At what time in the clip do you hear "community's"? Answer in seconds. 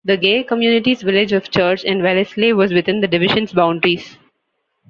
0.41-1.03